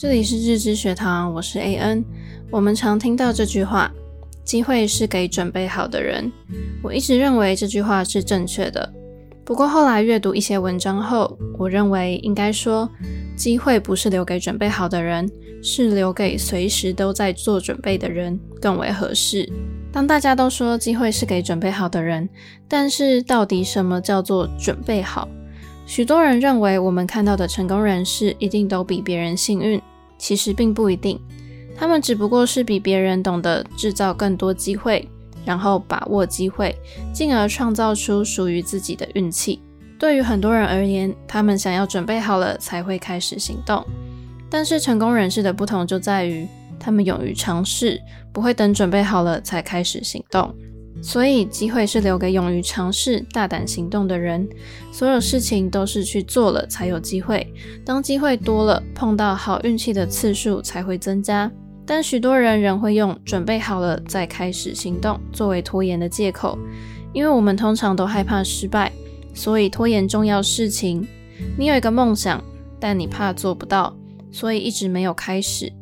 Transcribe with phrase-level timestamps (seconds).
[0.00, 2.02] 这里是日知学堂，我是 AN。
[2.50, 3.92] 我们常听到这句话
[4.42, 6.32] ：“机会是给准备好的人。”
[6.82, 8.90] 我一直认为这句话是正确的。
[9.44, 12.88] 不过后来阅读一些文章后，我认为应该说，
[13.36, 15.30] 机会不是留给准备好的人，
[15.62, 19.46] 是留给随时都在做准备的人更为合适。
[19.92, 22.26] 当大家都说机会是给准备好的人，
[22.66, 25.28] 但是到底什么叫做准备好？
[25.84, 29.78] 许多人认为我们看到的成功人士一定都比别人幸运。
[30.20, 31.18] 其实并不一定，
[31.74, 35.08] 他们只不过是比别人懂得制造更多机会，
[35.46, 36.76] 然后把握机会，
[37.12, 39.60] 进而创造出属于自己的运气。
[39.98, 43.82] 对于很多人而言，他们想要准备好了才会开始行动。
[44.50, 46.46] 但是成功人士的不同就在于，
[46.78, 48.00] 他们勇于尝试，
[48.32, 50.54] 不会等准备好了才开始行动。
[51.02, 54.46] 所以，机会是留给勇于尝试、大胆行动的人。
[54.92, 57.46] 所有事情都是去做了才有机会。
[57.84, 61.50] 当机会多了，碰到好运气的次数才会增加。
[61.86, 66.58] 但许多人仍会用准备好了再开始行动作为拖延的借口，
[67.12, 68.92] 因为我们通常都害怕失败，
[69.34, 71.06] 所以拖延重要事情。
[71.58, 72.44] 你有一个梦想，
[72.78, 73.96] 但你怕做不到，
[74.30, 75.72] 所以一直没有开始。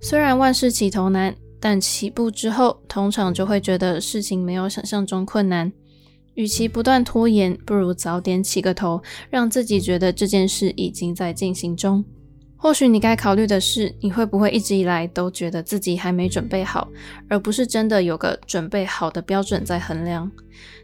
[0.00, 1.34] 虽然万事起头难。
[1.64, 5.72] 但起步之后，通常就会觉得事情没有想象中困难。
[6.34, 12.04] 与其不断拖延，不如早点起个头，让自己觉得这件事已经在进行中。
[12.54, 16.86] 或许你该考虑的是，你会不会一直以来都觉得自己还没准备好，
[17.30, 20.30] 而不是真的有个准备好的标准在衡量。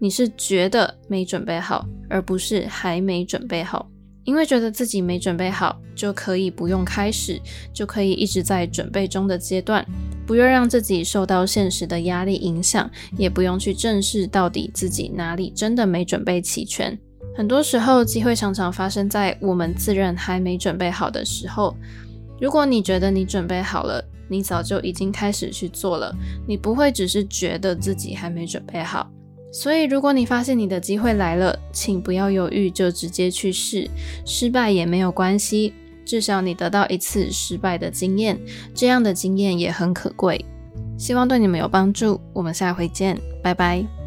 [0.00, 3.88] 你是觉得没准备好，而不是还没准备好。
[4.24, 7.38] 因为觉得自己没准备好，就可以不用开始，
[7.74, 9.86] 就可以一直在准备中的阶段，
[10.26, 16.98] 不用让自己受到现实的压力影响，也不用去正视到底自己哪里真的没准备齐全。
[17.36, 21.76] 很多时候，机会常常发生在我们自认还没准备好的时候。
[22.40, 26.14] 如果你觉得你准备好了，你早就已经开始去做了，
[26.46, 29.10] 你不会只是觉得自己还没准备好。
[29.52, 33.88] 所以，如果你发现你的机会来了，请不要犹豫，就直接去试，
[34.24, 35.72] 失败也没有关系，
[36.04, 38.38] 至少你得到一次失败的经验，
[38.74, 40.44] 这样的经验也很可贵。
[40.98, 44.03] 希望对你们有帮助，我们下回见，拜拜。